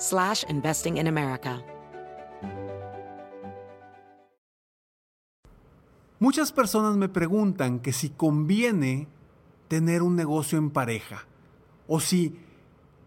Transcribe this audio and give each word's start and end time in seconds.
slash 0.00 0.44
investing 0.48 0.96
in 0.96 1.06
America. 1.06 1.62
Muchas 6.18 6.52
personas 6.52 6.96
me 6.96 7.08
preguntan 7.08 7.80
que 7.80 7.92
si 7.92 8.10
conviene 8.10 9.08
tener 9.68 10.02
un 10.02 10.16
negocio 10.16 10.58
en 10.58 10.70
pareja 10.70 11.26
o 11.88 12.00
si 12.00 12.36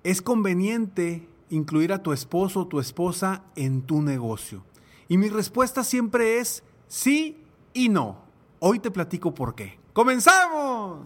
es 0.03 0.21
conveniente 0.21 1.27
incluir 1.49 1.93
a 1.93 2.01
tu 2.01 2.11
esposo 2.11 2.61
o 2.61 2.67
tu 2.67 2.79
esposa 2.79 3.43
en 3.55 3.83
tu 3.83 4.01
negocio. 4.01 4.63
Y 5.07 5.17
mi 5.17 5.29
respuesta 5.29 5.83
siempre 5.83 6.39
es 6.39 6.63
sí 6.87 7.43
y 7.73 7.89
no. 7.89 8.17
Hoy 8.59 8.79
te 8.79 8.89
platico 8.89 9.33
por 9.33 9.53
qué. 9.53 9.79
¡Comenzamos! 9.93 11.05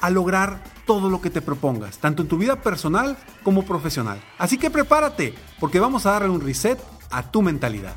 a 0.00 0.10
lograr 0.10 0.62
todo 0.86 1.10
lo 1.10 1.20
que 1.20 1.30
te 1.30 1.42
propongas, 1.42 1.98
tanto 1.98 2.22
en 2.22 2.28
tu 2.28 2.38
vida 2.38 2.56
personal 2.62 3.16
como 3.42 3.64
profesional. 3.64 4.20
Así 4.38 4.58
que 4.58 4.70
prepárate, 4.70 5.34
porque 5.60 5.80
vamos 5.80 6.06
a 6.06 6.12
darle 6.12 6.30
un 6.30 6.40
reset 6.40 6.78
a 7.10 7.22
tu 7.22 7.42
mentalidad. 7.42 7.94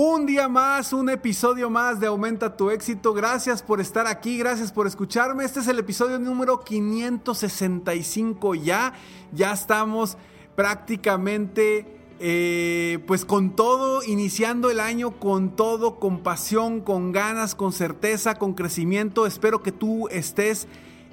Un 0.00 0.26
día 0.26 0.48
más, 0.48 0.92
un 0.92 1.10
episodio 1.10 1.70
más 1.70 1.98
de 1.98 2.06
Aumenta 2.06 2.56
tu 2.56 2.70
éxito. 2.70 3.12
Gracias 3.12 3.64
por 3.64 3.80
estar 3.80 4.06
aquí, 4.06 4.38
gracias 4.38 4.70
por 4.70 4.86
escucharme. 4.86 5.44
Este 5.44 5.58
es 5.58 5.66
el 5.66 5.80
episodio 5.80 6.20
número 6.20 6.60
565 6.60 8.54
ya. 8.54 8.92
Ya 9.32 9.52
estamos 9.52 10.16
prácticamente 10.54 11.97
eh, 12.20 12.98
pues 13.06 13.24
con 13.24 13.54
todo, 13.54 14.02
iniciando 14.02 14.70
el 14.70 14.80
año 14.80 15.12
con 15.20 15.54
todo, 15.54 16.00
con 16.00 16.20
pasión, 16.20 16.80
con 16.80 17.12
ganas, 17.12 17.54
con 17.54 17.72
certeza, 17.72 18.34
con 18.34 18.54
crecimiento. 18.54 19.24
Espero 19.24 19.62
que 19.62 19.70
tú 19.70 20.08
estés 20.08 20.66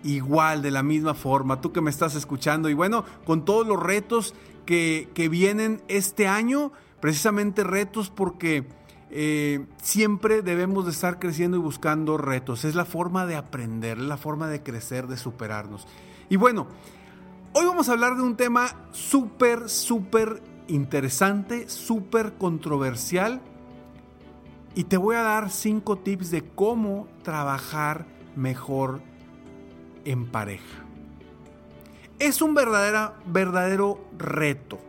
igual, 0.03 0.61
de 0.61 0.71
la 0.71 0.81
misma 0.81 1.13
forma, 1.13 1.61
tú 1.61 1.71
que 1.71 1.81
me 1.81 1.91
estás 1.91 2.15
escuchando. 2.15 2.69
Y 2.69 2.73
bueno, 2.73 3.05
con 3.25 3.45
todos 3.45 3.67
los 3.67 3.81
retos 3.81 4.33
que, 4.65 5.09
vienen 5.29 5.81
este 5.87 6.27
año, 6.27 6.71
precisamente 6.99 7.63
retos 7.63 8.09
porque 8.09 8.65
eh, 9.11 9.65
siempre 9.81 10.41
debemos 10.41 10.85
de 10.85 10.91
estar 10.91 11.19
creciendo 11.19 11.57
y 11.57 11.59
buscando 11.59 12.17
retos. 12.17 12.65
Es 12.65 12.73
la 12.73 12.85
forma 12.85 13.27
de 13.27 13.35
aprender, 13.35 13.99
es 13.99 14.05
la 14.05 14.17
forma 14.17 14.47
de 14.47 14.63
crecer, 14.63 15.05
de 15.07 15.17
superarnos. 15.17 15.87
Y 16.29 16.35
bueno, 16.35 16.65
hoy 17.53 17.65
vamos 17.65 17.89
a 17.89 17.91
hablar 17.91 18.15
de 18.15 18.23
un 18.23 18.35
tema 18.35 18.87
súper, 18.91 19.69
súper 19.69 20.54
interesante, 20.67 21.69
súper 21.69 22.33
controversial. 22.33 23.41
Y 24.75 24.85
te 24.85 24.97
voy 24.97 25.15
a 25.15 25.21
dar 25.21 25.49
cinco 25.49 25.97
tips 25.97 26.31
de 26.31 26.43
cómo 26.43 27.07
trabajar 27.23 28.05
mejor 28.35 29.01
en 30.03 30.25
pareja. 30.25 30.83
Es 32.19 32.41
un 32.41 32.53
verdadero, 32.53 33.13
verdadero 33.25 33.99
reto. 34.17 34.79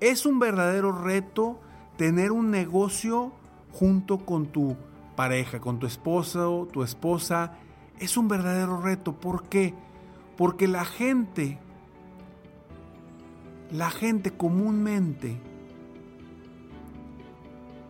Es 0.00 0.26
un 0.26 0.38
verdadero 0.38 0.92
reto 0.92 1.60
tener 1.96 2.32
un 2.32 2.50
negocio 2.50 3.32
junto 3.72 4.18
con 4.18 4.46
tu 4.46 4.76
pareja, 5.16 5.60
con 5.60 5.78
tu 5.78 5.86
esposo, 5.86 6.68
tu 6.72 6.82
esposa. 6.82 7.52
Es 7.98 8.16
un 8.16 8.28
verdadero 8.28 8.80
reto. 8.80 9.14
¿Por 9.14 9.44
qué? 9.44 9.74
Porque 10.36 10.68
la 10.68 10.84
gente 10.84 11.58
la 13.70 13.90
gente 13.90 14.30
comúnmente 14.30 15.40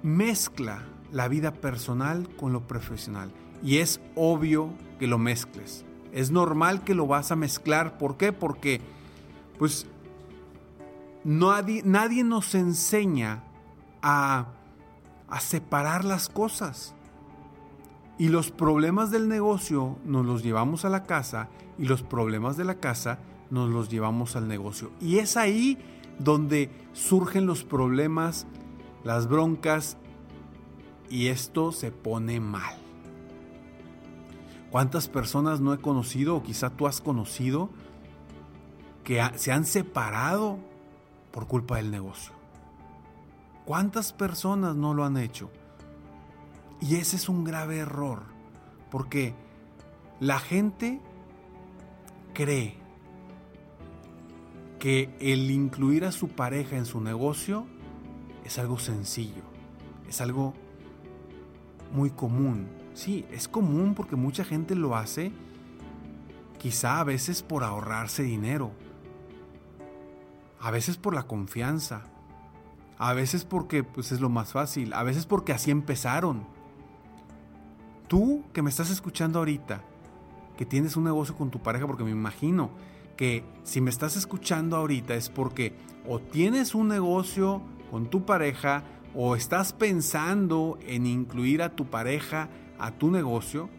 mezcla 0.03 0.83
la 1.11 1.29
vida 1.29 1.53
personal 1.53 2.29
con 2.37 2.53
lo 2.53 2.67
profesional. 2.67 3.33
Y 3.63 3.79
es 3.79 4.01
obvio 4.15 4.71
que 4.99 5.07
lo 5.07 5.19
mezcles. 5.19 5.85
Es 6.13 6.31
normal 6.31 6.85
que 6.85 6.95
lo 6.95 7.07
vas 7.07 7.33
a 7.33 7.37
mezclar. 7.37 7.99
¿Por 7.99 8.17
qué? 8.17 8.33
Porque 8.33 8.81
pues 9.59 9.87
nadie, 11.25 11.83
nadie 11.85 12.25
nos 12.25 12.55
enseña 12.55 13.43
a, 14.03 14.49
a 15.29 15.41
separar 15.41 16.05
las 16.05 16.29
cosas. 16.29 16.95
Y 18.19 18.29
los 18.29 18.51
problemas 18.51 19.11
del 19.11 19.29
negocio 19.29 19.99
nos 20.05 20.25
los 20.27 20.43
llevamos 20.43 20.85
a 20.85 20.91
la 20.91 21.05
casa 21.05 21.49
y 21.79 21.87
los 21.87 22.03
problemas 22.03 22.57
de 22.57 22.65
la 22.65 22.77
casa 22.77 23.19
nos 23.51 23.71
los 23.71 23.89
llevamos 23.89 24.37
al 24.37 24.49
negocio. 24.49 24.91
Y 25.01 25.19
es 25.19 25.37
ahí 25.37 25.79
donde 26.19 26.71
surgen 26.93 27.47
los 27.47 27.65
problemas, 27.65 28.47
las 29.03 29.29
broncas 29.29 29.97
y 31.11 31.29
esto 31.29 31.73
se 31.73 31.91
pone 31.91 32.41
mal. 32.41 32.77
¿Cuántas 34.71 35.09
personas 35.09 35.61
no 35.61 35.73
he 35.73 35.79
conocido 35.79 36.37
o 36.37 36.43
quizá 36.43 36.71
tú 36.71 36.87
has 36.87 37.01
conocido 37.01 37.71
que 39.05 39.23
se 39.37 39.53
han 39.53 39.67
separado 39.67 40.59
por 41.31 41.47
culpa 41.47 41.77
del 41.77 41.91
negocio? 41.91 42.33
¿Cuántas 43.65 44.13
personas 44.13 44.75
no 44.75 44.93
lo 44.93 45.05
han 45.05 45.17
hecho? 45.17 45.51
Y 46.81 46.97
ese 46.97 47.17
es 47.17 47.29
un 47.29 47.45
grave 47.45 47.79
error, 47.79 48.25
porque 48.91 49.35
la 50.21 50.39
gente 50.39 51.01
cree 52.35 52.84
que 54.85 55.09
el 55.19 55.51
incluir 55.51 56.05
a 56.05 56.13
su 56.13 56.29
pareja 56.29 56.77
en 56.77 56.85
su 56.85 57.01
negocio 57.01 57.65
es 58.45 58.59
algo 58.59 58.79
sencillo, 58.79 59.43
es 60.11 60.21
algo 60.21 60.53
muy 61.91 62.11
común. 62.11 62.69
Sí, 62.93 63.25
es 63.33 63.49
común 63.49 63.95
porque 63.95 64.15
mucha 64.15 64.45
gente 64.45 64.75
lo 64.75 64.95
hace, 64.95 65.33
quizá 66.59 67.01
a 67.01 67.05
veces 67.05 67.43
por 67.43 67.65
ahorrarse 67.65 68.25
dinero, 68.25 68.73
a 70.61 70.71
veces 70.71 70.99
por 70.99 71.15
la 71.15 71.23
confianza, 71.23 72.03
a 72.99 73.15
veces 73.15 73.47
porque 73.47 73.85
pues, 73.85 74.13
es 74.13 74.21
lo 74.21 74.29
más 74.29 74.53
fácil, 74.53 74.93
a 74.93 75.03
veces 75.03 75.25
porque 75.25 75.55
así 75.55 75.71
empezaron. 75.71 76.45
Tú 78.07 78.45
que 78.53 78.61
me 78.61 78.69
estás 78.69 78.91
escuchando 78.91 79.39
ahorita, 79.39 79.81
que 80.59 80.67
tienes 80.67 80.95
un 80.99 81.05
negocio 81.05 81.35
con 81.35 81.51
tu 81.51 81.63
pareja, 81.63 81.87
porque 81.87 82.05
me 82.05 82.11
imagino 82.11 82.69
que 83.17 83.45
si 83.63 83.81
me 83.81 83.91
estás 83.91 84.17
escuchando 84.17 84.77
ahorita 84.77 85.15
es 85.15 85.29
porque 85.29 85.75
o 86.07 86.21
tienes 86.21 86.75
un 86.75 86.89
negocio 86.89 87.63
con 87.91 88.11
tu 88.11 88.25
pareja 88.25 88.85
o 89.15 89.37
estás 89.37 89.73
pensando 89.73 90.79
en 90.87 91.07
incluir 91.07 91.63
a 91.63 91.75
tu 91.75 91.87
pareja 91.87 92.49
a 92.79 92.91
tu 92.91 93.11
negocio 93.11 93.71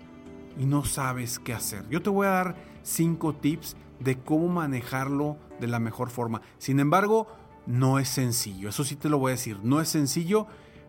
y 0.58 0.66
no 0.66 0.86
sabes 0.86 1.40
qué 1.40 1.54
hacer. 1.54 1.88
Yo 1.90 2.02
te 2.02 2.10
voy 2.10 2.28
a 2.28 2.32
dar 2.32 2.56
cinco 2.84 3.36
tips 3.36 3.76
de 4.00 4.18
cómo 4.18 4.48
manejarlo 4.48 5.38
de 5.60 5.68
la 5.68 5.80
mejor 5.80 6.10
forma. 6.10 6.42
Sin 6.58 6.80
embargo, 6.80 7.28
no 7.66 8.00
es 8.00 8.10
sencillo, 8.10 8.70
eso 8.70 8.84
sí 8.84 8.96
te 8.96 9.10
lo 9.10 9.18
voy 9.18 9.32
a 9.32 9.36
decir, 9.36 9.60
no 9.64 9.82
es 9.82 9.90
sencillo, 9.90 10.48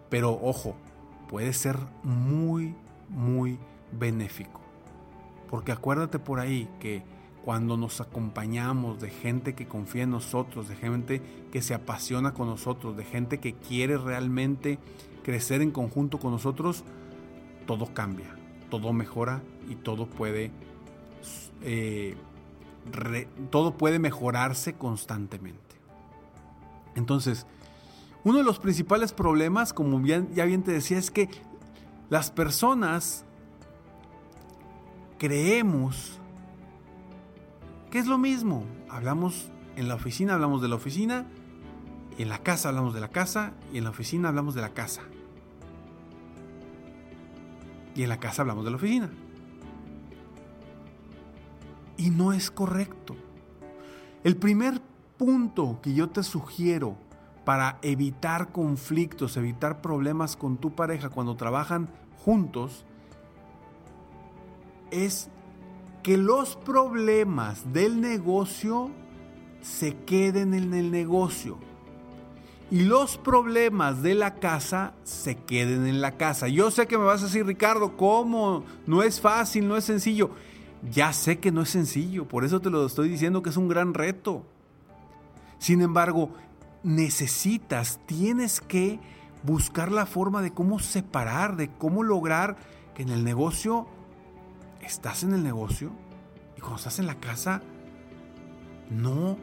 pero 0.08 0.38
ojo, 0.42 0.76
puede 1.28 1.52
ser 1.52 1.78
muy, 2.02 2.74
muy 3.08 3.58
benéfico. 3.92 4.60
Porque 5.48 5.72
acuérdate 5.72 6.18
por 6.18 6.40
ahí 6.40 6.68
que 6.80 7.02
cuando 7.46 7.76
nos 7.76 8.00
acompañamos 8.00 9.00
de 9.00 9.08
gente 9.08 9.54
que 9.54 9.68
confía 9.68 10.02
en 10.02 10.10
nosotros, 10.10 10.68
de 10.68 10.74
gente 10.74 11.22
que 11.52 11.62
se 11.62 11.74
apasiona 11.74 12.34
con 12.34 12.48
nosotros, 12.48 12.96
de 12.96 13.04
gente 13.04 13.38
que 13.38 13.54
quiere 13.54 13.96
realmente 13.98 14.80
crecer 15.22 15.62
en 15.62 15.70
conjunto 15.70 16.18
con 16.18 16.32
nosotros, 16.32 16.82
todo 17.64 17.94
cambia, 17.94 18.34
todo 18.68 18.92
mejora 18.92 19.42
y 19.70 19.76
todo 19.76 20.06
puede, 20.06 20.50
eh, 21.62 22.16
todo 23.50 23.76
puede 23.78 24.00
mejorarse 24.00 24.72
constantemente. 24.72 25.76
Entonces, 26.96 27.46
uno 28.24 28.38
de 28.38 28.44
los 28.44 28.58
principales 28.58 29.12
problemas, 29.12 29.72
como 29.72 30.00
bien, 30.00 30.34
ya 30.34 30.46
bien 30.46 30.64
te 30.64 30.72
decía, 30.72 30.98
es 30.98 31.12
que 31.12 31.28
las 32.10 32.32
personas 32.32 33.24
creemos 35.16 36.18
es 37.98 38.06
lo 38.06 38.18
mismo. 38.18 38.64
Hablamos 38.88 39.50
en 39.76 39.88
la 39.88 39.94
oficina, 39.94 40.34
hablamos 40.34 40.62
de 40.62 40.68
la 40.68 40.76
oficina, 40.76 41.26
en 42.18 42.28
la 42.28 42.38
casa 42.38 42.68
hablamos 42.68 42.94
de 42.94 43.00
la 43.00 43.08
casa 43.08 43.52
y 43.72 43.78
en 43.78 43.84
la 43.84 43.90
oficina 43.90 44.28
hablamos 44.28 44.54
de 44.54 44.62
la 44.62 44.70
casa. 44.70 45.02
Y 47.94 48.02
en 48.02 48.08
la 48.08 48.18
casa 48.18 48.42
hablamos 48.42 48.64
de 48.64 48.70
la 48.70 48.76
oficina. 48.76 49.10
Y 51.96 52.10
no 52.10 52.32
es 52.32 52.50
correcto. 52.50 53.16
El 54.24 54.36
primer 54.36 54.80
punto 55.16 55.78
que 55.82 55.94
yo 55.94 56.10
te 56.10 56.22
sugiero 56.22 56.96
para 57.44 57.78
evitar 57.82 58.50
conflictos, 58.50 59.36
evitar 59.36 59.80
problemas 59.80 60.36
con 60.36 60.58
tu 60.58 60.74
pareja 60.74 61.08
cuando 61.08 61.36
trabajan 61.36 61.88
juntos, 62.24 62.84
es 64.90 65.30
que 66.06 66.16
los 66.16 66.54
problemas 66.54 67.72
del 67.72 68.00
negocio 68.00 68.92
se 69.60 69.96
queden 70.04 70.54
en 70.54 70.72
el 70.72 70.92
negocio 70.92 71.58
y 72.70 72.82
los 72.82 73.16
problemas 73.16 74.04
de 74.04 74.14
la 74.14 74.36
casa 74.36 74.94
se 75.02 75.34
queden 75.34 75.84
en 75.84 76.00
la 76.00 76.12
casa. 76.12 76.46
Yo 76.46 76.70
sé 76.70 76.86
que 76.86 76.96
me 76.96 77.02
vas 77.02 77.22
a 77.22 77.24
decir, 77.24 77.44
Ricardo, 77.44 77.96
¿cómo? 77.96 78.62
No 78.86 79.02
es 79.02 79.20
fácil, 79.20 79.66
no 79.66 79.76
es 79.76 79.82
sencillo. 79.82 80.30
Ya 80.92 81.12
sé 81.12 81.40
que 81.40 81.50
no 81.50 81.62
es 81.62 81.70
sencillo, 81.70 82.28
por 82.28 82.44
eso 82.44 82.60
te 82.60 82.70
lo 82.70 82.86
estoy 82.86 83.08
diciendo 83.08 83.42
que 83.42 83.50
es 83.50 83.56
un 83.56 83.66
gran 83.66 83.92
reto. 83.92 84.44
Sin 85.58 85.82
embargo, 85.82 86.30
necesitas, 86.84 87.98
tienes 88.06 88.60
que 88.60 89.00
buscar 89.42 89.90
la 89.90 90.06
forma 90.06 90.40
de 90.40 90.52
cómo 90.52 90.78
separar, 90.78 91.56
de 91.56 91.68
cómo 91.68 92.04
lograr 92.04 92.58
que 92.94 93.02
en 93.02 93.08
el 93.08 93.24
negocio 93.24 93.88
estás 94.86 95.24
en 95.24 95.34
el 95.34 95.42
negocio 95.42 95.90
y 96.56 96.60
cuando 96.60 96.78
estás 96.78 96.98
en 96.98 97.06
la 97.06 97.16
casa, 97.16 97.60
no 98.88 99.36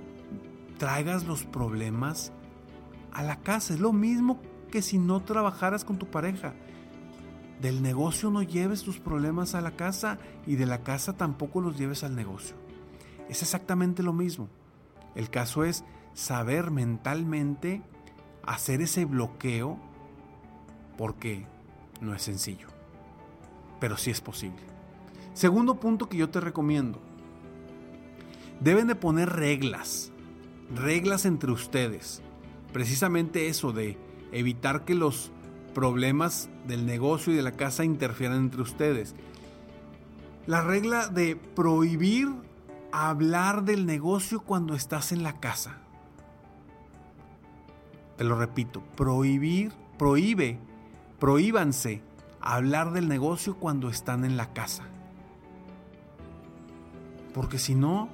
traigas 0.77 1.25
los 1.25 1.43
problemas 1.43 2.31
a 3.11 3.23
la 3.23 3.37
casa. 3.41 3.73
Es 3.73 3.79
lo 3.79 3.93
mismo 3.93 4.41
que 4.71 4.81
si 4.81 4.97
no 4.97 5.21
trabajaras 5.21 5.85
con 5.85 5.99
tu 5.99 6.07
pareja. 6.07 6.53
Del 7.61 7.81
negocio 7.81 8.29
no 8.31 8.41
lleves 8.41 8.83
tus 8.83 8.99
problemas 8.99 9.53
a 9.53 9.61
la 9.61 9.71
casa 9.71 10.17
y 10.47 10.55
de 10.55 10.65
la 10.65 10.83
casa 10.83 11.13
tampoco 11.13 11.61
los 11.61 11.77
lleves 11.77 12.03
al 12.03 12.15
negocio. 12.15 12.55
Es 13.29 13.41
exactamente 13.41 14.01
lo 14.01 14.13
mismo. 14.13 14.49
El 15.15 15.29
caso 15.29 15.63
es 15.63 15.83
saber 16.13 16.71
mentalmente 16.71 17.81
hacer 18.45 18.81
ese 18.81 19.05
bloqueo 19.05 19.77
porque 20.97 21.45
no 22.01 22.13
es 22.13 22.21
sencillo, 22.21 22.67
pero 23.79 23.97
sí 23.97 24.11
es 24.11 24.19
posible. 24.19 24.72
Segundo 25.33 25.75
punto 25.75 26.09
que 26.09 26.17
yo 26.17 26.29
te 26.29 26.39
recomiendo. 26.39 26.99
Deben 28.59 28.87
de 28.87 28.95
poner 28.95 29.29
reglas, 29.29 30.11
reglas 30.73 31.25
entre 31.25 31.51
ustedes. 31.51 32.21
Precisamente 32.71 33.47
eso 33.47 33.71
de 33.71 33.97
evitar 34.31 34.85
que 34.85 34.95
los 34.95 35.31
problemas 35.73 36.49
del 36.67 36.85
negocio 36.85 37.33
y 37.33 37.35
de 37.35 37.41
la 37.41 37.53
casa 37.53 37.83
interfieran 37.83 38.37
entre 38.37 38.61
ustedes. 38.61 39.15
La 40.45 40.61
regla 40.61 41.07
de 41.07 41.35
prohibir 41.35 42.29
hablar 42.91 43.63
del 43.63 43.87
negocio 43.87 44.41
cuando 44.41 44.75
estás 44.75 45.11
en 45.11 45.23
la 45.23 45.39
casa. 45.39 45.77
Te 48.17 48.23
lo 48.23 48.37
repito, 48.37 48.83
prohibir, 48.95 49.73
prohíbe, 49.97 50.59
prohíbanse 51.19 52.03
hablar 52.39 52.91
del 52.91 53.07
negocio 53.07 53.55
cuando 53.55 53.89
están 53.89 54.25
en 54.25 54.37
la 54.37 54.53
casa. 54.53 54.83
Porque 57.33 57.57
si 57.57 57.75
no, 57.75 58.09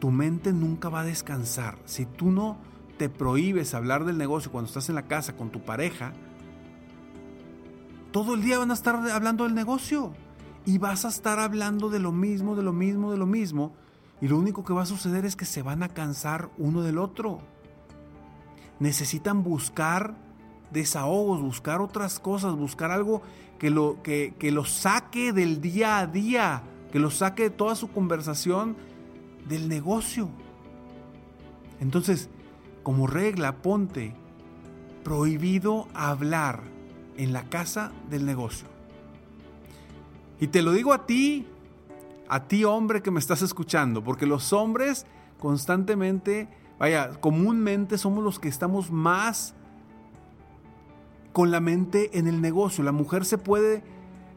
tu 0.00 0.10
mente 0.10 0.52
nunca 0.52 0.88
va 0.88 1.00
a 1.00 1.04
descansar. 1.04 1.78
Si 1.84 2.04
tú 2.04 2.30
no 2.30 2.58
te 2.98 3.08
prohíbes 3.08 3.74
hablar 3.74 4.04
del 4.04 4.18
negocio 4.18 4.50
cuando 4.52 4.68
estás 4.68 4.88
en 4.88 4.94
la 4.94 5.06
casa 5.06 5.36
con 5.36 5.50
tu 5.50 5.60
pareja, 5.60 6.12
todo 8.12 8.34
el 8.34 8.42
día 8.42 8.58
van 8.58 8.70
a 8.70 8.74
estar 8.74 8.96
hablando 9.10 9.44
del 9.44 9.54
negocio. 9.54 10.12
Y 10.66 10.78
vas 10.78 11.04
a 11.04 11.08
estar 11.08 11.38
hablando 11.38 11.90
de 11.90 11.98
lo 11.98 12.10
mismo, 12.10 12.56
de 12.56 12.62
lo 12.62 12.72
mismo, 12.72 13.10
de 13.10 13.18
lo 13.18 13.26
mismo. 13.26 13.72
Y 14.20 14.28
lo 14.28 14.38
único 14.38 14.64
que 14.64 14.72
va 14.72 14.82
a 14.82 14.86
suceder 14.86 15.24
es 15.24 15.36
que 15.36 15.44
se 15.44 15.62
van 15.62 15.82
a 15.82 15.88
cansar 15.88 16.48
uno 16.56 16.82
del 16.82 16.98
otro. 16.98 17.40
Necesitan 18.80 19.42
buscar 19.42 20.14
desahogos, 20.70 21.40
buscar 21.42 21.80
otras 21.80 22.18
cosas, 22.18 22.54
buscar 22.54 22.90
algo 22.90 23.22
que 23.58 23.70
lo, 23.70 24.02
que, 24.02 24.34
que 24.38 24.54
saque 24.64 25.32
del 25.32 25.60
día 25.60 25.98
a 25.98 26.06
día 26.06 26.62
que 26.94 27.00
lo 27.00 27.10
saque 27.10 27.42
de 27.42 27.50
toda 27.50 27.74
su 27.74 27.90
conversación 27.90 28.76
del 29.48 29.68
negocio. 29.68 30.28
Entonces, 31.80 32.30
como 32.84 33.08
regla, 33.08 33.56
ponte 33.56 34.14
prohibido 35.02 35.88
hablar 35.92 36.62
en 37.16 37.32
la 37.32 37.50
casa 37.50 37.90
del 38.10 38.24
negocio. 38.24 38.68
Y 40.38 40.46
te 40.46 40.62
lo 40.62 40.70
digo 40.70 40.92
a 40.92 41.04
ti, 41.04 41.48
a 42.28 42.44
ti 42.44 42.62
hombre 42.62 43.02
que 43.02 43.10
me 43.10 43.18
estás 43.18 43.42
escuchando, 43.42 44.04
porque 44.04 44.24
los 44.24 44.52
hombres 44.52 45.04
constantemente, 45.40 46.48
vaya, 46.78 47.18
comúnmente 47.18 47.98
somos 47.98 48.22
los 48.22 48.38
que 48.38 48.46
estamos 48.48 48.92
más 48.92 49.56
con 51.32 51.50
la 51.50 51.58
mente 51.58 52.16
en 52.20 52.28
el 52.28 52.40
negocio. 52.40 52.84
La 52.84 52.92
mujer 52.92 53.24
se 53.24 53.36
puede 53.36 53.82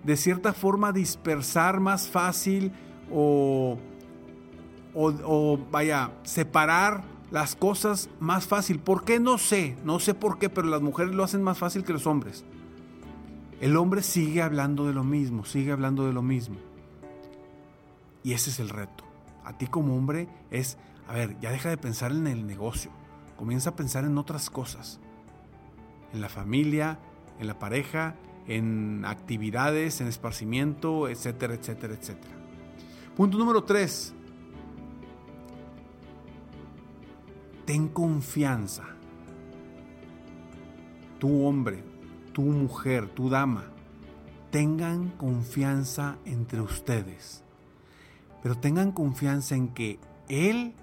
de 0.08 0.16
cierta 0.16 0.54
forma 0.54 0.94
dispersar 0.94 1.82
más 1.82 2.08
fácil 2.08 2.72
o, 3.12 3.78
o, 4.94 5.60
vaya, 5.70 6.14
separar 6.24 7.04
las 7.30 7.58
cosas 7.58 8.10
más 8.22 8.48
fácil. 8.48 8.80
¿Por 8.80 9.04
qué? 9.04 9.20
No 9.20 9.38
sé, 9.38 9.76
no 9.84 10.00
sé 10.00 10.14
por 10.14 10.40
qué, 10.40 10.50
pero 10.50 10.70
las 10.70 10.82
mujeres 10.82 11.14
lo 11.14 11.26
hacen 11.26 11.44
más 11.44 11.58
fácil 11.58 11.84
que 11.84 11.92
los 11.92 12.08
hombres. 12.08 12.46
El 13.60 13.76
hombre 13.76 14.02
sigue 14.02 14.42
hablando 14.42 14.88
de 14.88 14.94
lo 14.94 15.04
mismo, 15.04 15.44
sigue 15.44 15.74
hablando 15.74 16.08
de 16.08 16.14
lo 16.14 16.22
mismo. 16.22 16.56
Y 18.24 18.32
ese 18.32 18.50
es 18.50 18.62
el 18.62 18.70
reto. 18.70 19.04
A 19.44 19.58
ti 19.58 19.68
como 19.68 19.98
hombre 19.98 20.30
es, 20.52 20.78
a 21.10 21.16
ver, 21.16 21.38
ya 21.42 21.52
deja 21.52 21.68
de 21.68 21.78
pensar 21.78 22.14
en 22.14 22.28
el 22.28 22.48
negocio, 22.48 22.92
comienza 23.36 23.72
a 23.72 23.76
pensar 23.76 24.06
en 24.06 24.18
otras 24.18 24.50
cosas. 24.50 25.02
En 26.14 26.22
la 26.22 26.30
familia, 26.30 26.98
en 27.40 27.48
la 27.48 27.60
pareja, 27.60 28.16
en 28.48 29.04
actividades, 29.06 30.02
en 30.02 30.08
esparcimiento, 30.08 31.08
etcétera, 31.08 31.54
etcétera, 31.54 31.94
etcétera. 31.94 32.34
Punto 33.16 33.38
número 33.38 33.64
3. 33.64 34.14
Ten 37.66 37.90
confianza. 37.90 38.84
Tu 41.20 41.46
hombre, 41.46 41.84
tu 42.32 42.44
mujer, 42.44 43.10
tu 43.10 43.30
dama, 43.30 43.66
tengan 44.52 45.10
confianza 45.10 46.18
entre 46.26 46.62
ustedes. 46.62 47.44
Pero 48.44 48.56
tengan 48.56 48.92
confianza 48.92 49.56
en 49.56 49.70
que 49.70 50.00
él 50.30 50.74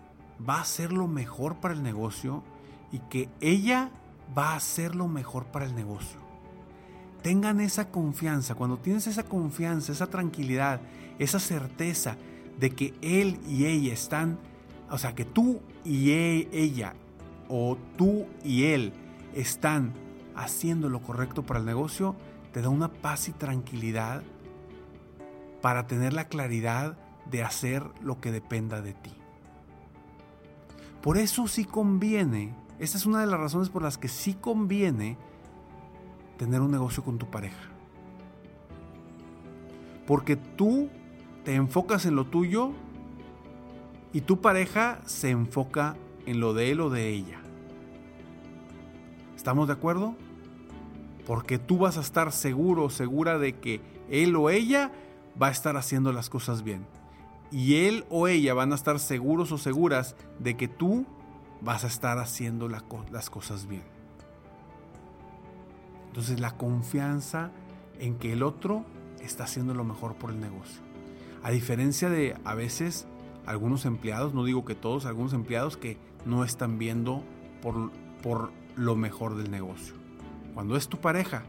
va 0.46 0.56
a 0.56 0.62
hacer 0.62 0.92
lo 0.92 1.06
mejor 1.06 1.60
para 1.60 1.72
el 1.72 1.82
negocio 1.82 2.42
y 2.92 2.98
que 2.98 3.28
ella 3.40 3.90
va 4.36 4.50
a 4.50 4.56
hacer 4.56 4.96
lo 4.96 5.06
mejor 5.06 5.46
para 5.46 5.64
el 5.64 5.74
negocio 5.74 6.23
tengan 7.24 7.62
esa 7.62 7.90
confianza, 7.90 8.54
cuando 8.54 8.76
tienes 8.76 9.06
esa 9.06 9.22
confianza, 9.22 9.92
esa 9.92 10.08
tranquilidad, 10.08 10.82
esa 11.18 11.40
certeza 11.40 12.18
de 12.60 12.68
que 12.68 12.92
él 13.00 13.40
y 13.48 13.64
ella 13.64 13.94
están, 13.94 14.38
o 14.90 14.98
sea, 14.98 15.14
que 15.14 15.24
tú 15.24 15.62
y 15.86 16.10
e, 16.10 16.50
ella 16.52 16.92
o 17.48 17.78
tú 17.96 18.26
y 18.44 18.64
él 18.64 18.92
están 19.34 19.94
haciendo 20.36 20.90
lo 20.90 21.00
correcto 21.00 21.42
para 21.44 21.60
el 21.60 21.64
negocio, 21.64 22.14
te 22.52 22.60
da 22.60 22.68
una 22.68 22.92
paz 22.92 23.30
y 23.30 23.32
tranquilidad 23.32 24.22
para 25.62 25.86
tener 25.86 26.12
la 26.12 26.28
claridad 26.28 26.98
de 27.30 27.42
hacer 27.42 27.84
lo 28.02 28.20
que 28.20 28.32
dependa 28.32 28.82
de 28.82 28.92
ti. 28.92 29.14
Por 31.00 31.16
eso 31.16 31.48
sí 31.48 31.64
conviene, 31.64 32.54
esta 32.78 32.98
es 32.98 33.06
una 33.06 33.20
de 33.20 33.26
las 33.28 33.40
razones 33.40 33.70
por 33.70 33.80
las 33.80 33.96
que 33.96 34.08
sí 34.08 34.34
conviene 34.34 35.16
tener 36.36 36.60
un 36.60 36.70
negocio 36.70 37.02
con 37.02 37.18
tu 37.18 37.30
pareja. 37.30 37.70
Porque 40.06 40.36
tú 40.36 40.88
te 41.44 41.54
enfocas 41.54 42.06
en 42.06 42.16
lo 42.16 42.26
tuyo 42.26 42.72
y 44.12 44.20
tu 44.22 44.40
pareja 44.40 45.00
se 45.06 45.30
enfoca 45.30 45.96
en 46.26 46.40
lo 46.40 46.54
de 46.54 46.70
él 46.70 46.80
o 46.80 46.90
de 46.90 47.08
ella. 47.08 47.40
¿Estamos 49.36 49.66
de 49.66 49.74
acuerdo? 49.74 50.14
Porque 51.26 51.58
tú 51.58 51.78
vas 51.78 51.98
a 51.98 52.00
estar 52.00 52.32
seguro 52.32 52.84
o 52.84 52.90
segura 52.90 53.38
de 53.38 53.58
que 53.58 53.80
él 54.10 54.36
o 54.36 54.50
ella 54.50 54.92
va 55.40 55.48
a 55.48 55.50
estar 55.50 55.76
haciendo 55.76 56.12
las 56.12 56.30
cosas 56.30 56.62
bien. 56.62 56.86
Y 57.50 57.86
él 57.86 58.04
o 58.10 58.28
ella 58.28 58.54
van 58.54 58.72
a 58.72 58.74
estar 58.74 58.98
seguros 58.98 59.52
o 59.52 59.58
seguras 59.58 60.16
de 60.38 60.56
que 60.56 60.68
tú 60.68 61.06
vas 61.60 61.84
a 61.84 61.86
estar 61.86 62.18
haciendo 62.18 62.68
las 62.68 63.30
cosas 63.30 63.66
bien. 63.66 63.93
Entonces 66.14 66.38
la 66.38 66.56
confianza 66.56 67.50
en 67.98 68.14
que 68.20 68.32
el 68.32 68.44
otro 68.44 68.84
está 69.20 69.42
haciendo 69.42 69.74
lo 69.74 69.82
mejor 69.82 70.14
por 70.14 70.30
el 70.30 70.38
negocio. 70.38 70.80
A 71.42 71.50
diferencia 71.50 72.08
de 72.08 72.36
a 72.44 72.54
veces 72.54 73.08
algunos 73.46 73.84
empleados, 73.84 74.32
no 74.32 74.44
digo 74.44 74.64
que 74.64 74.76
todos, 74.76 75.06
algunos 75.06 75.32
empleados 75.32 75.76
que 75.76 75.98
no 76.24 76.44
están 76.44 76.78
viendo 76.78 77.24
por, 77.60 77.90
por 78.22 78.52
lo 78.76 78.94
mejor 78.94 79.34
del 79.34 79.50
negocio. 79.50 79.96
Cuando 80.54 80.76
es 80.76 80.86
tu 80.86 81.00
pareja, 81.00 81.42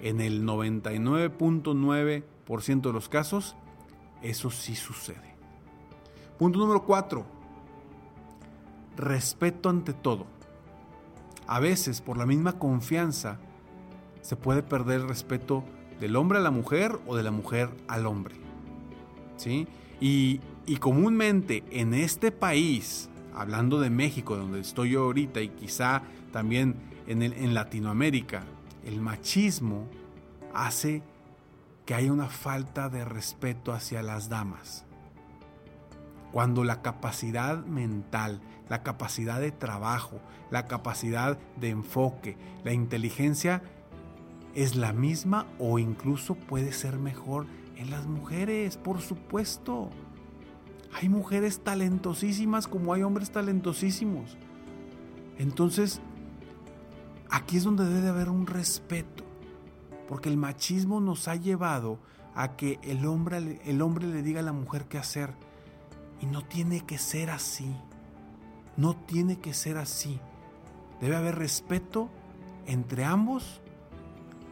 en 0.00 0.20
el 0.20 0.44
99.9% 0.44 2.82
de 2.82 2.92
los 2.92 3.08
casos, 3.08 3.56
eso 4.22 4.48
sí 4.48 4.76
sucede. 4.76 5.34
Punto 6.38 6.60
número 6.60 6.84
4. 6.84 7.26
Respeto 8.96 9.70
ante 9.70 9.92
todo. 9.92 10.35
A 11.46 11.60
veces, 11.60 12.00
por 12.00 12.16
la 12.16 12.26
misma 12.26 12.58
confianza, 12.58 13.38
se 14.20 14.36
puede 14.36 14.62
perder 14.62 15.02
el 15.02 15.08
respeto 15.08 15.64
del 16.00 16.16
hombre 16.16 16.38
a 16.38 16.40
la 16.40 16.50
mujer 16.50 16.98
o 17.06 17.16
de 17.16 17.22
la 17.22 17.30
mujer 17.30 17.70
al 17.88 18.06
hombre. 18.06 18.34
¿Sí? 19.36 19.68
Y, 20.00 20.40
comúnmente 20.80 21.62
en 21.70 21.94
este 21.94 22.32
país, 22.32 23.08
hablando 23.34 23.80
de 23.80 23.90
México, 23.90 24.36
donde 24.36 24.60
estoy 24.60 24.90
yo 24.90 25.04
ahorita, 25.04 25.40
y 25.40 25.48
quizá 25.48 26.02
también 26.32 26.76
en, 27.06 27.22
el, 27.22 27.32
en 27.34 27.54
Latinoamérica, 27.54 28.42
el 28.84 29.00
machismo 29.00 29.86
hace 30.52 31.02
que 31.84 31.94
haya 31.94 32.12
una 32.12 32.28
falta 32.28 32.88
de 32.88 33.04
respeto 33.04 33.72
hacia 33.72 34.02
las 34.02 34.28
damas. 34.28 34.84
Cuando 36.36 36.64
la 36.64 36.82
capacidad 36.82 37.64
mental, 37.64 38.42
la 38.68 38.82
capacidad 38.82 39.40
de 39.40 39.52
trabajo, 39.52 40.20
la 40.50 40.66
capacidad 40.66 41.38
de 41.58 41.70
enfoque, 41.70 42.36
la 42.62 42.74
inteligencia 42.74 43.62
es 44.54 44.76
la 44.76 44.92
misma 44.92 45.46
o 45.58 45.78
incluso 45.78 46.34
puede 46.34 46.74
ser 46.74 46.98
mejor 46.98 47.46
en 47.76 47.90
las 47.90 48.04
mujeres, 48.06 48.76
por 48.76 49.00
supuesto. 49.00 49.88
Hay 50.92 51.08
mujeres 51.08 51.60
talentosísimas 51.64 52.68
como 52.68 52.92
hay 52.92 53.02
hombres 53.02 53.30
talentosísimos. 53.30 54.36
Entonces, 55.38 56.02
aquí 57.30 57.56
es 57.56 57.64
donde 57.64 57.86
debe 57.86 58.08
haber 58.08 58.28
un 58.28 58.46
respeto, 58.46 59.24
porque 60.06 60.28
el 60.28 60.36
machismo 60.36 61.00
nos 61.00 61.28
ha 61.28 61.36
llevado 61.36 61.98
a 62.34 62.56
que 62.56 62.78
el 62.82 63.06
hombre, 63.06 63.62
el 63.64 63.80
hombre 63.80 64.06
le 64.06 64.22
diga 64.22 64.40
a 64.40 64.42
la 64.42 64.52
mujer 64.52 64.84
qué 64.84 64.98
hacer. 64.98 65.45
Y 66.20 66.26
no 66.26 66.42
tiene 66.44 66.80
que 66.80 66.98
ser 66.98 67.30
así. 67.30 67.74
No 68.76 68.96
tiene 68.96 69.38
que 69.38 69.54
ser 69.54 69.76
así. 69.78 70.18
Debe 71.00 71.16
haber 71.16 71.36
respeto 71.36 72.10
entre 72.66 73.04
ambos 73.04 73.60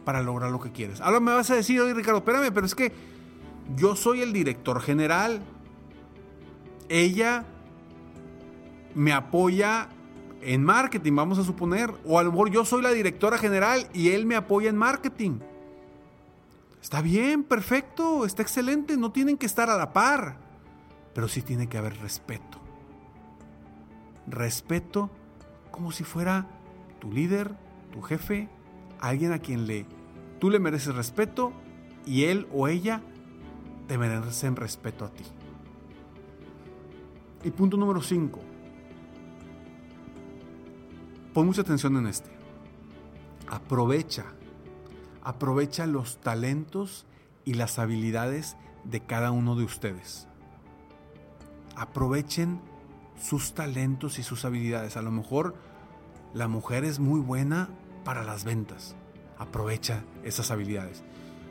para 0.03 0.21
lograr 0.21 0.51
lo 0.51 0.59
que 0.59 0.71
quieres. 0.71 1.01
Ahora 1.01 1.19
me 1.19 1.33
vas 1.33 1.49
a 1.49 1.55
decir, 1.55 1.81
oye 1.81 1.93
Ricardo, 1.93 2.19
espérame, 2.19 2.53
pero 2.53 2.65
es 2.65 2.75
que 2.75 2.93
yo 3.75 3.95
soy 3.95 4.21
el 4.21 4.31
director 4.31 4.79
general. 4.81 5.41
Ella 6.87 7.45
me 8.93 9.11
apoya 9.11 9.89
en 10.41 10.63
marketing, 10.63 11.15
vamos 11.15 11.39
a 11.39 11.43
suponer. 11.43 11.91
O 12.05 12.19
a 12.19 12.23
lo 12.23 12.31
mejor 12.31 12.51
yo 12.51 12.63
soy 12.63 12.81
la 12.81 12.91
directora 12.91 13.37
general 13.37 13.87
y 13.93 14.09
él 14.09 14.25
me 14.25 14.35
apoya 14.35 14.69
en 14.69 14.77
marketing. 14.77 15.39
Está 16.81 17.01
bien, 17.01 17.43
perfecto, 17.43 18.25
está 18.25 18.43
excelente, 18.43 18.95
no 18.95 19.11
tienen 19.11 19.37
que 19.37 19.47
estar 19.47 19.71
a 19.71 19.77
la 19.77 19.91
par. 19.91 20.44
Pero 21.15 21.27
sí 21.27 21.41
tiene 21.41 21.67
que 21.67 21.79
haber 21.79 21.97
respeto. 21.97 22.59
Respeto 24.27 25.09
como 25.71 25.91
si 25.91 26.03
fuera 26.03 26.47
tu 26.99 27.11
líder, 27.11 27.55
tu 27.91 28.03
jefe, 28.03 28.49
alguien 28.99 29.31
a 29.33 29.39
quien 29.39 29.65
le 29.65 29.87
tú 30.39 30.49
le 30.49 30.59
mereces 30.59 30.93
respeto 30.93 31.53
y 32.05 32.25
él 32.25 32.47
o 32.53 32.67
ella 32.67 33.01
te 33.87 33.97
merecen 33.97 34.55
respeto 34.55 35.05
a 35.05 35.09
ti. 35.09 35.23
Y 37.43 37.51
punto 37.51 37.77
número 37.77 38.01
5. 38.01 38.39
Pon 41.33 41.45
mucha 41.45 41.61
atención 41.61 41.97
en 41.97 42.07
este. 42.07 42.29
Aprovecha, 43.47 44.25
aprovecha 45.21 45.85
los 45.85 46.19
talentos 46.21 47.05
y 47.43 47.53
las 47.55 47.77
habilidades 47.77 48.57
de 48.83 49.01
cada 49.01 49.31
uno 49.31 49.55
de 49.55 49.63
ustedes. 49.63 50.27
Aprovechen 51.75 52.59
sus 53.21 53.53
talentos 53.53 54.19
y 54.19 54.23
sus 54.23 54.45
habilidades. 54.45 54.97
A 54.97 55.01
lo 55.01 55.11
mejor 55.11 55.55
la 56.33 56.47
mujer 56.47 56.83
es 56.83 56.99
muy 56.99 57.19
buena 57.19 57.69
para 58.03 58.23
las 58.23 58.43
ventas. 58.43 58.95
Aprovecha 59.37 60.03
esas 60.23 60.51
habilidades. 60.51 61.03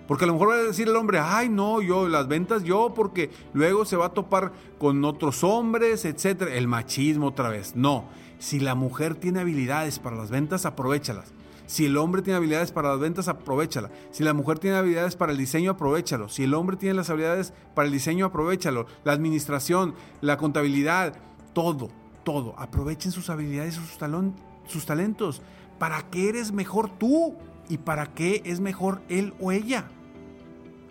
Porque 0.06 0.24
a 0.24 0.26
lo 0.26 0.34
mejor 0.34 0.50
va 0.50 0.54
a 0.54 0.62
decir 0.62 0.88
el 0.88 0.96
hombre, 0.96 1.18
ay 1.18 1.48
no, 1.48 1.80
yo 1.80 2.08
las 2.08 2.28
ventas 2.28 2.62
yo, 2.62 2.92
porque 2.94 3.30
luego 3.54 3.86
se 3.86 3.96
va 3.96 4.06
a 4.06 4.12
topar 4.12 4.52
con 4.78 5.02
otros 5.04 5.42
hombres, 5.44 6.04
etcétera. 6.04 6.54
El 6.54 6.68
machismo 6.68 7.28
otra 7.28 7.48
vez. 7.48 7.74
No. 7.74 8.04
Si 8.38 8.60
la 8.60 8.74
mujer 8.74 9.14
tiene 9.14 9.40
habilidades 9.40 9.98
para 9.98 10.16
las 10.16 10.30
ventas, 10.30 10.66
aprovechalas. 10.66 11.32
Si 11.66 11.86
el 11.86 11.96
hombre 11.96 12.22
tiene 12.22 12.36
habilidades 12.36 12.72
para 12.72 12.90
las 12.90 13.00
ventas, 13.00 13.28
aprovechala. 13.28 13.90
Si 14.10 14.22
la 14.22 14.34
mujer 14.34 14.58
tiene 14.58 14.76
habilidades 14.76 15.16
para 15.16 15.32
el 15.32 15.38
diseño, 15.38 15.72
aprovechalo. 15.72 16.28
Si 16.28 16.44
el 16.44 16.54
hombre 16.54 16.76
tiene 16.76 16.94
las 16.94 17.10
habilidades 17.10 17.52
para 17.74 17.86
el 17.86 17.92
diseño, 17.92 18.26
aprovechalo. 18.26 18.86
La 19.04 19.12
administración, 19.12 19.94
la 20.20 20.36
contabilidad, 20.36 21.14
todo, 21.54 21.88
todo. 22.22 22.54
Aprovechen 22.58 23.12
sus 23.12 23.30
habilidades, 23.30 23.74
sus, 23.74 23.98
sus 24.66 24.86
talentos. 24.86 25.42
¿Para 25.78 26.02
qué 26.10 26.28
eres 26.28 26.52
mejor 26.52 26.90
tú? 26.90 27.34
¿Y 27.68 27.78
para 27.78 28.12
qué 28.12 28.42
es 28.44 28.60
mejor 28.60 29.00
él 29.08 29.32
o 29.40 29.50
ella? 29.50 29.88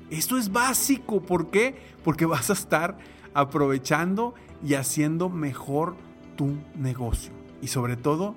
Esto 0.09 0.37
es 0.37 0.51
básico. 0.51 1.21
¿Por 1.21 1.51
qué? 1.51 1.75
Porque 2.03 2.25
vas 2.25 2.49
a 2.49 2.53
estar 2.53 2.97
aprovechando 3.33 4.33
y 4.63 4.73
haciendo 4.73 5.29
mejor 5.29 5.95
tu 6.35 6.57
negocio. 6.75 7.31
Y 7.61 7.67
sobre 7.67 7.95
todo, 7.95 8.35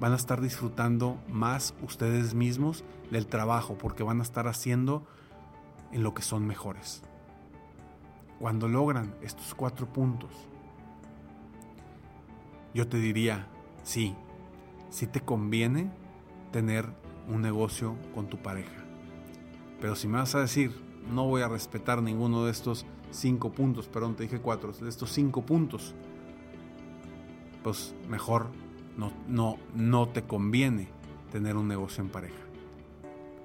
van 0.00 0.12
a 0.12 0.16
estar 0.16 0.40
disfrutando 0.40 1.18
más 1.28 1.74
ustedes 1.82 2.34
mismos 2.34 2.84
del 3.10 3.26
trabajo 3.26 3.76
porque 3.76 4.02
van 4.02 4.20
a 4.20 4.22
estar 4.22 4.46
haciendo 4.46 5.06
en 5.92 6.02
lo 6.02 6.14
que 6.14 6.22
son 6.22 6.46
mejores. 6.46 7.02
Cuando 8.38 8.68
logran 8.68 9.14
estos 9.22 9.54
cuatro 9.54 9.86
puntos, 9.92 10.30
yo 12.74 12.86
te 12.86 12.98
diría, 12.98 13.48
sí, 13.82 14.14
sí 14.90 15.06
te 15.06 15.20
conviene 15.20 15.90
tener 16.52 16.86
un 17.28 17.42
negocio 17.42 17.96
con 18.14 18.28
tu 18.28 18.38
pareja. 18.38 18.84
Pero 19.80 19.96
si 19.96 20.06
me 20.06 20.18
vas 20.18 20.34
a 20.34 20.40
decir, 20.40 20.80
no 21.12 21.26
voy 21.26 21.42
a 21.42 21.48
respetar 21.48 22.02
ninguno 22.02 22.44
de 22.44 22.52
estos 22.52 22.86
cinco 23.10 23.50
puntos, 23.50 23.88
perdón, 23.88 24.14
te 24.14 24.24
dije 24.24 24.40
cuatro, 24.40 24.72
de 24.72 24.88
estos 24.88 25.10
cinco 25.10 25.42
puntos, 25.42 25.94
pues 27.62 27.94
mejor 28.08 28.50
no, 28.98 29.12
no, 29.28 29.56
no 29.74 30.08
te 30.08 30.24
conviene 30.24 30.88
tener 31.32 31.56
un 31.56 31.68
negocio 31.68 32.02
en 32.02 32.10
pareja. 32.10 32.36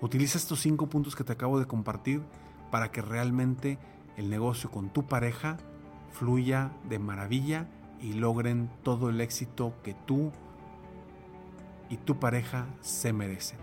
Utiliza 0.02 0.38
estos 0.38 0.60
cinco 0.60 0.88
puntos 0.88 1.16
que 1.16 1.24
te 1.24 1.32
acabo 1.32 1.60
de 1.60 1.66
compartir 1.66 2.22
para 2.72 2.92
que 2.92 3.02
realmente 3.02 3.78
el 4.18 4.30
negocio 4.30 4.70
con 4.70 4.90
tu 4.90 5.06
pareja 5.06 5.58
fluya 6.12 6.72
de 6.90 7.00
maravilla 7.00 7.70
y 8.02 8.14
logren 8.14 8.70
todo 8.84 9.10
el 9.10 9.22
éxito 9.22 9.76
que 9.84 9.94
tú 9.94 10.32
y 11.90 11.98
tu 11.98 12.20
pareja 12.20 12.66
se 12.82 13.14
merecen. 13.14 13.60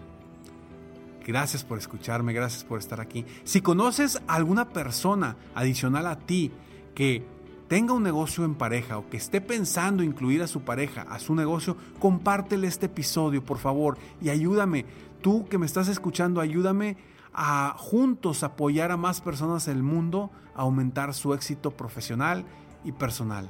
Gracias 1.27 1.65
por 1.65 1.77
escucharme, 1.77 2.33
gracias 2.33 2.65
por 2.65 2.79
estar 2.79 3.01
aquí. 3.01 3.27
Si 3.45 3.61
conoces 3.61 4.23
a 4.27 4.35
alguna 4.37 4.71
persona 4.71 5.37
adicional 5.55 6.07
a 6.07 6.19
ti 6.19 6.53
que 6.95 7.27
tenga 7.71 7.93
un 7.93 8.03
negocio 8.03 8.45
en 8.45 8.57
pareja 8.57 8.99
o 8.99 9.09
que 9.09 9.17
esté 9.17 9.41
pensando 9.41 10.03
incluir 10.03 10.43
a 10.43 10.49
su 10.49 10.63
pareja 10.63 11.03
a 11.03 11.21
su 11.21 11.37
negocio, 11.37 11.77
compártele 12.01 12.67
este 12.67 12.87
episodio, 12.87 13.45
por 13.45 13.59
favor, 13.59 13.97
y 14.21 14.31
ayúdame. 14.31 14.87
Tú 15.23 15.47
que 15.49 15.57
me 15.57 15.67
estás 15.67 15.87
escuchando, 15.87 16.41
ayúdame 16.41 16.97
a 17.33 17.77
juntos 17.79 18.43
apoyar 18.43 18.91
a 18.91 18.97
más 18.97 19.21
personas 19.21 19.67
del 19.67 19.85
mundo 19.85 20.33
a 20.57 20.63
aumentar 20.63 21.15
su 21.15 21.33
éxito 21.33 21.71
profesional 21.71 22.45
y 22.83 22.91
personal. 22.91 23.49